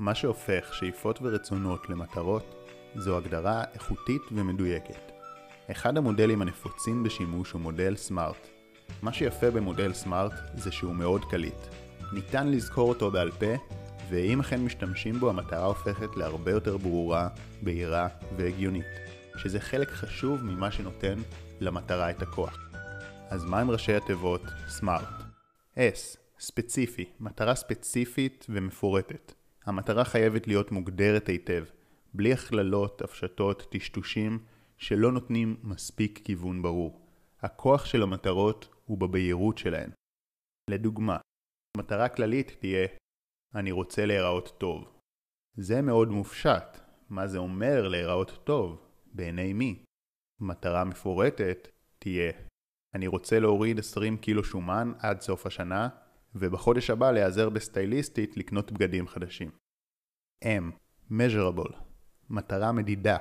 מה 0.00 0.14
שהופך 0.14 0.74
שאיפות 0.74 1.18
ורצונות 1.22 1.90
למטרות 1.90 2.54
זו 2.94 3.16
הגדרה 3.16 3.64
איכותית 3.74 4.22
ומדויקת. 4.32 5.12
אחד 5.70 5.96
המודלים 5.96 6.42
הנפוצים 6.42 7.02
בשימוש 7.02 7.52
הוא 7.52 7.60
מודל 7.60 7.96
סמארט. 7.96 8.48
מה 9.02 9.12
שיפה 9.12 9.50
במודל 9.50 9.92
סמארט 9.92 10.32
זה 10.54 10.72
שהוא 10.72 10.94
מאוד 10.94 11.24
קליט. 11.24 11.66
ניתן 12.12 12.48
לזכור 12.48 12.88
אותו 12.88 13.10
בעל 13.10 13.30
פה, 13.30 13.54
ואם 14.10 14.40
אכן 14.40 14.60
משתמשים 14.60 15.20
בו 15.20 15.30
המטרה 15.30 15.66
הופכת 15.66 16.16
להרבה 16.16 16.50
יותר 16.50 16.76
ברורה, 16.76 17.28
בהירה 17.62 18.08
והגיונית, 18.36 18.86
שזה 19.36 19.60
חלק 19.60 19.90
חשוב 19.90 20.44
ממה 20.44 20.70
שנותן 20.70 21.18
למטרה 21.60 22.10
את 22.10 22.22
הכוח. 22.22 22.58
אז 23.30 23.44
מה 23.44 23.60
עם 23.60 23.70
ראשי 23.70 23.94
התיבות 23.94 24.42
סמארט? 24.68 25.22
S, 25.76 26.16
ספציפי, 26.38 27.04
מטרה 27.20 27.54
ספציפית 27.54 28.46
ומפורטת. 28.48 29.39
המטרה 29.64 30.04
חייבת 30.04 30.46
להיות 30.46 30.72
מוגדרת 30.72 31.28
היטב, 31.28 31.64
בלי 32.14 32.32
הכללות, 32.32 33.02
הפשטות, 33.02 33.66
טשטושים, 33.70 34.44
שלא 34.78 35.12
נותנים 35.12 35.56
מספיק 35.62 36.20
כיוון 36.24 36.62
ברור. 36.62 37.06
הכוח 37.40 37.84
של 37.84 38.02
המטרות 38.02 38.68
הוא 38.84 38.98
בבהירות 38.98 39.58
שלהן. 39.58 39.90
לדוגמה, 40.70 41.18
מטרה 41.76 42.08
כללית 42.08 42.56
תהיה 42.60 42.86
אני 43.54 43.72
רוצה 43.72 44.06
להיראות 44.06 44.54
טוב. 44.58 45.00
זה 45.56 45.82
מאוד 45.82 46.08
מופשט. 46.08 46.78
מה 47.10 47.26
זה 47.26 47.38
אומר 47.38 47.88
להיראות 47.88 48.38
טוב? 48.44 48.86
בעיני 49.12 49.52
מי? 49.52 49.84
מטרה 50.40 50.84
מפורטת 50.84 51.68
תהיה 51.98 52.32
אני 52.94 53.06
רוצה 53.06 53.40
להוריד 53.40 53.78
20 53.78 54.16
קילו 54.16 54.44
שומן 54.44 54.92
עד 54.98 55.20
סוף 55.20 55.46
השנה, 55.46 55.88
ובחודש 56.34 56.90
הבא 56.90 57.10
להיעזר 57.10 57.48
בסטייליסטית 57.48 58.36
לקנות 58.36 58.72
בגדים 58.72 59.08
חדשים. 59.08 59.50
M, 60.44 60.72
measurable, 61.12 61.72
מטרה 62.30 62.72
מדידה. 62.72 63.16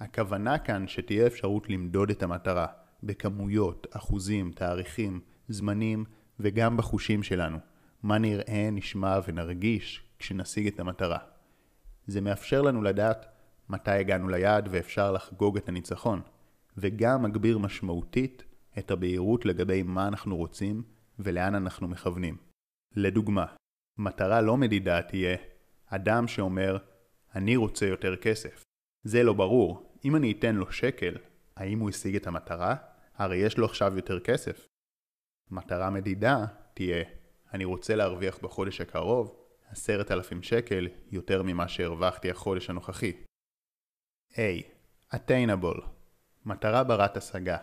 הכוונה 0.00 0.58
כאן 0.58 0.88
שתהיה 0.88 1.26
אפשרות 1.26 1.70
למדוד 1.70 2.10
את 2.10 2.22
המטרה, 2.22 2.66
בכמויות, 3.02 3.86
אחוזים, 3.90 4.52
תאריכים, 4.52 5.20
זמנים, 5.48 6.04
וגם 6.40 6.76
בחושים 6.76 7.22
שלנו. 7.22 7.58
מה 8.02 8.18
נראה, 8.18 8.68
נשמע 8.72 9.18
ונרגיש 9.26 10.02
כשנשיג 10.18 10.66
את 10.66 10.80
המטרה. 10.80 11.18
זה 12.06 12.20
מאפשר 12.20 12.62
לנו 12.62 12.82
לדעת 12.82 13.26
מתי 13.68 13.90
הגענו 13.90 14.28
ליעד 14.28 14.68
ואפשר 14.70 15.12
לחגוג 15.12 15.56
את 15.56 15.68
הניצחון, 15.68 16.20
וגם 16.76 17.22
מגביר 17.22 17.58
משמעותית 17.58 18.42
את 18.78 18.90
הבהירות 18.90 19.46
לגבי 19.46 19.82
מה 19.82 20.08
אנחנו 20.08 20.36
רוצים 20.36 20.82
ולאן 21.18 21.54
אנחנו 21.54 21.88
מכוונים. 21.88 22.36
לדוגמה, 22.96 23.46
מטרה 23.98 24.40
לא 24.40 24.56
מדידה 24.56 25.02
תהיה 25.02 25.36
אדם 25.86 26.28
שאומר, 26.28 26.76
אני 27.34 27.56
רוצה 27.56 27.86
יותר 27.86 28.16
כסף. 28.16 28.62
זה 29.04 29.22
לא 29.22 29.32
ברור, 29.32 29.98
אם 30.04 30.16
אני 30.16 30.32
אתן 30.32 30.54
לו 30.54 30.72
שקל, 30.72 31.16
האם 31.56 31.78
הוא 31.78 31.90
השיג 31.90 32.16
את 32.16 32.26
המטרה? 32.26 32.76
הרי 33.14 33.36
יש 33.36 33.58
לו 33.58 33.66
עכשיו 33.66 33.96
יותר 33.96 34.20
כסף. 34.20 34.66
מטרה 35.50 35.90
מדידה 35.90 36.44
תהיה, 36.74 37.04
אני 37.52 37.64
רוצה 37.64 37.96
להרוויח 37.96 38.38
בחודש 38.38 38.80
הקרוב 38.80 39.44
עשרת 39.70 40.10
אלפים 40.10 40.42
שקל 40.42 40.88
יותר 41.10 41.42
ממה 41.42 41.68
שהרווחתי 41.68 42.30
החודש 42.30 42.70
הנוכחי. 42.70 43.12
A. 44.32 44.62
Attainable 45.14 45.80
מטרה 46.44 46.84
ברת 46.84 47.16
השגה 47.16 47.56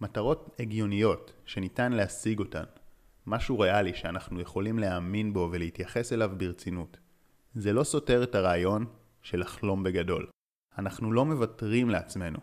מטרות 0.00 0.56
הגיוניות 0.58 1.32
שניתן 1.44 1.92
להשיג 1.92 2.38
אותן, 2.38 2.64
משהו 3.26 3.58
ריאלי 3.58 3.94
שאנחנו 3.94 4.40
יכולים 4.40 4.78
להאמין 4.78 5.32
בו 5.32 5.48
ולהתייחס 5.52 6.12
אליו 6.12 6.30
ברצינות. 6.36 6.98
זה 7.54 7.72
לא 7.72 7.84
סותר 7.84 8.22
את 8.22 8.34
הרעיון 8.34 8.86
של 9.22 9.40
לחלום 9.40 9.82
בגדול. 9.82 10.26
אנחנו 10.78 11.12
לא 11.12 11.24
מוותרים 11.24 11.90
לעצמנו. 11.90 12.38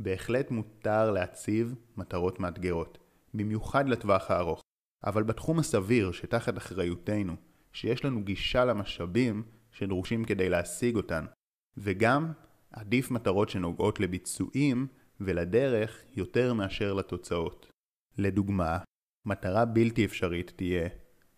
בהחלט 0.00 0.50
מותר 0.50 1.10
להציב 1.10 1.74
מטרות 1.96 2.40
מאתגרות, 2.40 2.98
במיוחד 3.34 3.88
לטווח 3.88 4.30
הארוך. 4.30 4.60
אבל 5.04 5.22
בתחום 5.22 5.58
הסביר 5.58 6.12
שתחת 6.12 6.58
אחריותנו, 6.58 7.36
שיש 7.72 8.04
לנו 8.04 8.24
גישה 8.24 8.64
למשאבים 8.64 9.42
שדרושים 9.72 10.24
כדי 10.24 10.48
להשיג 10.48 10.96
אותן, 10.96 11.26
וגם 11.76 12.32
עדיף 12.70 13.10
מטרות 13.10 13.48
שנוגעות 13.48 14.00
לביצועים 14.00 14.86
ולדרך 15.20 16.04
יותר 16.14 16.54
מאשר 16.54 16.92
לתוצאות. 16.92 17.70
לדוגמה, 18.18 18.78
מטרה 19.26 19.64
בלתי 19.64 20.04
אפשרית 20.04 20.52
תהיה 20.56 20.88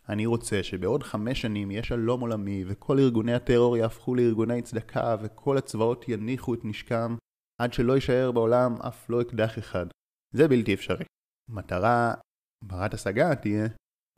אני 0.09 0.27
רוצה 0.27 0.63
שבעוד 0.63 1.03
חמש 1.03 1.41
שנים 1.41 1.71
יהיה 1.71 1.83
שלום 1.83 2.21
עולמי 2.21 2.65
וכל 2.67 2.99
ארגוני 2.99 3.35
הטרור 3.35 3.77
יהפכו 3.77 4.15
לארגוני 4.15 4.63
צדקה 4.63 5.17
וכל 5.23 5.59
הצבאות 5.59 6.09
יניחו 6.09 6.55
את 6.55 6.65
נשקם 6.65 7.17
עד 7.61 7.73
שלא 7.73 7.93
יישאר 7.93 8.33
בעולם 8.33 8.75
אף 8.89 9.11
לא 9.11 9.21
אקדח 9.21 9.59
אחד. 9.59 9.87
זה 10.33 10.49
בלתי 10.49 10.75
אפשרי. 10.75 11.05
מטרה 11.49 12.15
ברת 12.65 12.95
השגה 12.95 13.35
תהיה 13.35 13.67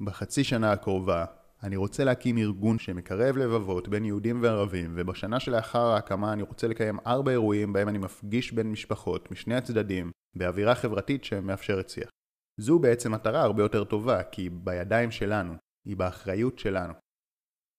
בחצי 0.01 0.45
שנה 0.45 0.73
הקרובה 0.73 1.25
אני 1.63 1.77
רוצה 1.77 2.05
להקים 2.05 2.39
ארגון 2.39 2.79
שמקרב 2.79 3.37
לבבות 3.37 3.89
בין 3.89 4.05
יהודים 4.05 4.43
וערבים, 4.43 4.93
ובשנה 4.97 5.41
שלאחר 5.41 5.87
ההקמה 5.87 6.33
אני 6.33 6.43
רוצה 6.43 6.69
לקיים 6.69 6.99
ארבע 7.07 7.31
אירועים 7.31 7.73
בהם 7.73 7.89
אני 7.89 7.99
מפגיש 7.99 8.53
בין 8.53 8.71
משפחות 8.71 9.31
משני 9.31 9.55
הצדדים, 9.55 10.11
באווירה 10.37 10.75
חברתית 10.75 11.25
שמאפשרת 11.25 11.89
שיח. 11.89 12.11
זו 12.57 12.79
בעצם 12.79 13.13
מטרה 13.13 13.43
הרבה 13.43 13.63
יותר 13.63 13.85
טובה, 13.85 14.23
כי 14.23 14.43
היא 14.43 14.51
בידיים 14.55 15.11
שלנו, 15.11 15.55
היא 15.85 15.97
באחריות 15.97 16.59
שלנו. 16.59 16.95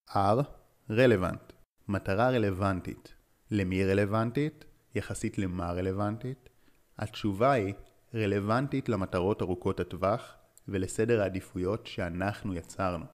R, 0.10 0.44
רלוונט, 0.90 1.54
מטרה 1.88 2.30
רלוונטית. 2.30 3.16
למי 3.52 3.86
רלוונטית? 3.86 4.66
יחסית 4.96 5.38
למה 5.38 5.72
רלוונטית? 5.72 6.50
התשובה 6.98 7.52
היא 7.52 7.74
רלוונטית 8.14 8.90
למטרות 8.90 9.42
ארוכות 9.42 9.80
הטווח 9.80 10.36
ולסדר 10.68 11.22
העדיפויות 11.22 11.88
שאנחנו 11.88 12.54
יצרנו. 12.54 13.06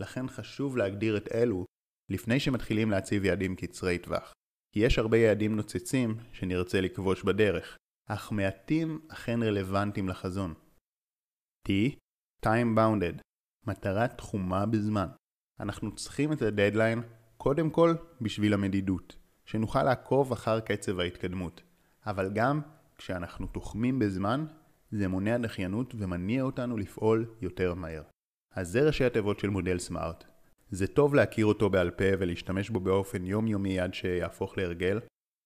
לכן 0.00 0.28
חשוב 0.28 0.76
להגדיר 0.76 1.16
את 1.16 1.28
אלו 1.34 1.64
לפני 2.10 2.40
שמתחילים 2.40 2.90
להציב 2.90 3.24
יעדים 3.24 3.56
קצרי 3.56 3.98
טווח. 3.98 4.32
כי 4.74 4.80
יש 4.80 4.98
הרבה 4.98 5.16
יעדים 5.16 5.56
נוצצים 5.56 6.16
שנרצה 6.32 6.80
לכבוש 6.80 7.22
בדרך, 7.22 7.76
אך 8.06 8.32
מעטים 8.32 9.00
אכן 9.08 9.42
רלוונטיים 9.42 10.08
לחזון. 10.08 10.54
T, 11.68 11.70
time 12.44 12.76
bounded, 12.76 13.20
מטרה 13.66 14.08
תחומה 14.08 14.66
בזמן. 14.66 15.06
אנחנו 15.60 15.94
צריכים 15.94 16.32
את 16.32 16.42
הדדליין 16.42 17.02
קודם 17.36 17.70
כל 17.70 17.94
בשביל 18.20 18.54
המדידות, 18.54 19.16
שנוכל 19.44 19.82
לעקוב 19.82 20.32
אחר 20.32 20.60
קצב 20.60 21.00
ההתקדמות, 21.00 21.62
אבל 22.06 22.30
גם 22.34 22.60
כשאנחנו 22.96 23.46
תוחמים 23.46 23.98
בזמן, 23.98 24.46
זה 24.90 25.08
מונע 25.08 25.38
דחיינות 25.38 25.94
ומניע 25.98 26.42
אותנו 26.42 26.76
לפעול 26.76 27.34
יותר 27.40 27.74
מהר. 27.74 28.02
אז 28.54 28.68
זה 28.68 28.86
ראשי 28.86 29.04
התיבות 29.04 29.40
של 29.40 29.50
מודל 29.50 29.78
סמארט. 29.78 30.24
זה 30.70 30.86
טוב 30.86 31.14
להכיר 31.14 31.46
אותו 31.46 31.70
בעל 31.70 31.90
פה 31.90 32.04
ולהשתמש 32.18 32.70
בו 32.70 32.80
באופן 32.80 33.24
יומיומי 33.24 33.80
עד 33.80 33.94
שיהפוך 33.94 34.58
להרגל, 34.58 35.00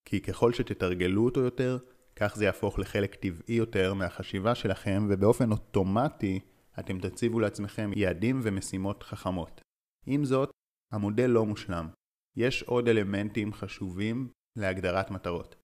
כי 0.04 0.20
ככל 0.20 0.52
שתתרגלו 0.52 1.24
אותו 1.24 1.40
יותר, 1.40 1.78
כך 2.22 2.36
זה 2.36 2.44
יהפוך 2.44 2.78
לחלק 2.78 3.14
טבעי 3.14 3.54
יותר 3.54 3.94
מהחשיבה 3.94 4.54
שלכם, 4.54 5.06
ובאופן 5.10 5.52
אוטומטי 5.52 6.40
אתם 6.78 6.98
תציבו 6.98 7.40
לעצמכם 7.40 7.90
יעדים 7.96 8.40
ומשימות 8.42 9.02
חכמות. 9.02 9.60
עם 10.06 10.24
זאת, 10.24 10.50
המודל 10.92 11.26
לא 11.26 11.46
מושלם. 11.46 11.88
יש 12.36 12.62
עוד 12.62 12.88
אלמנטים 12.88 13.52
חשובים 13.52 14.28
להגדרת 14.56 15.10
מטרות, 15.10 15.56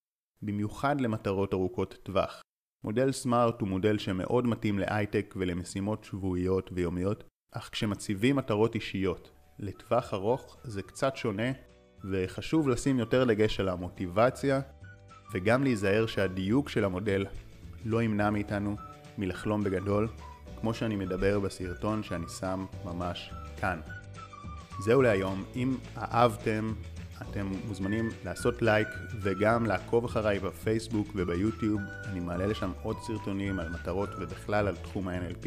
במיוחד 0.42 1.00
למטרות 1.00 1.54
ארוכות 1.54 1.98
טווח. 2.02 2.42
מודל 2.84 3.12
סמארט 3.12 3.60
הוא 3.60 3.68
מודל 3.68 3.98
שמאוד 3.98 4.46
מתאים 4.46 4.78
להייטק 4.78 5.34
ולמשימות 5.36 6.04
שבועיות 6.04 6.70
ויומיות, 6.72 7.24
אך 7.52 7.68
כשמציבים 7.72 8.36
מטרות 8.36 8.74
אישיות 8.74 9.30
לטווח 9.58 10.14
ארוך 10.14 10.56
זה 10.64 10.82
קצת 10.82 11.16
שונה, 11.16 11.52
וחשוב 12.10 12.68
לשים 12.68 12.98
יותר 12.98 13.24
דגש 13.24 13.60
על 13.60 13.68
המוטיבציה, 13.68 14.60
וגם 15.32 15.64
להיזהר 15.64 16.06
שהדיוק 16.06 16.68
של 16.68 16.84
המודל 16.84 17.26
לא 17.84 18.02
ימנע 18.02 18.30
מאיתנו 18.30 18.76
מלחלום 19.18 19.64
בגדול, 19.64 20.08
כמו 20.60 20.74
שאני 20.74 20.96
מדבר 20.96 21.40
בסרטון 21.40 22.02
שאני 22.02 22.28
שם 22.40 22.66
ממש 22.84 23.30
כאן. 23.60 23.80
זהו 24.80 25.02
להיום, 25.02 25.44
אם 25.56 25.76
אהבתם 25.96 26.72
אתם 27.22 27.46
מוזמנים 27.66 28.10
לעשות 28.24 28.62
לייק 28.62 28.88
וגם 29.20 29.66
לעקוב 29.66 30.04
אחריי 30.04 30.38
בפייסבוק 30.38 31.08
וביוטיוב, 31.14 31.80
אני 32.04 32.20
מעלה 32.20 32.46
לשם 32.46 32.70
עוד 32.82 32.96
סרטונים 33.02 33.60
על 33.60 33.68
מטרות 33.68 34.08
ובכלל 34.18 34.68
על 34.68 34.76
תחום 34.76 35.08
ה-NLP, 35.08 35.46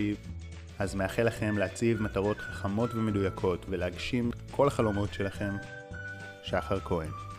אז 0.79 0.95
מאחל 0.95 1.23
לכם 1.23 1.57
להציב 1.57 2.01
מטרות 2.01 2.37
חכמות 2.37 2.89
ומדויקות 2.93 3.65
ולהגשים 3.69 4.31
כל 4.51 4.67
החלומות 4.67 5.13
שלכם. 5.13 5.53
שחר 6.43 6.79
כהן 6.79 7.30